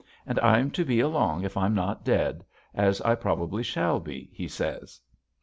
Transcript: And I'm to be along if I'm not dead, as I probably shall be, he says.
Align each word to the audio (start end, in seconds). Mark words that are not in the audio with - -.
And 0.25 0.39
I'm 0.39 0.71
to 0.71 0.83
be 0.83 0.99
along 0.99 1.43
if 1.43 1.55
I'm 1.55 1.75
not 1.75 2.03
dead, 2.03 2.43
as 2.73 3.01
I 3.01 3.13
probably 3.13 3.61
shall 3.61 3.99
be, 3.99 4.31
he 4.33 4.47
says. 4.47 4.99